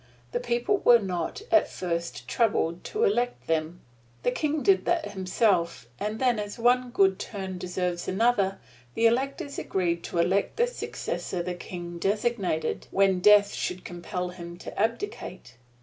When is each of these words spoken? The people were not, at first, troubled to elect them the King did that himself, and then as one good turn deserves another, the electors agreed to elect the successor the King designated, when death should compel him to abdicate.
The 0.31 0.39
people 0.39 0.79
were 0.79 0.97
not, 0.97 1.43
at 1.51 1.69
first, 1.69 2.27
troubled 2.27 2.83
to 2.85 3.03
elect 3.03 3.45
them 3.45 3.81
the 4.23 4.31
King 4.31 4.63
did 4.63 4.85
that 4.85 5.11
himself, 5.11 5.85
and 5.99 6.17
then 6.17 6.39
as 6.39 6.57
one 6.57 6.89
good 6.89 7.19
turn 7.19 7.59
deserves 7.59 8.07
another, 8.07 8.57
the 8.95 9.05
electors 9.05 9.59
agreed 9.59 10.03
to 10.05 10.17
elect 10.17 10.57
the 10.57 10.65
successor 10.65 11.43
the 11.43 11.53
King 11.53 11.99
designated, 11.99 12.87
when 12.89 13.19
death 13.19 13.53
should 13.53 13.85
compel 13.85 14.29
him 14.29 14.57
to 14.57 14.75
abdicate. 14.79 15.57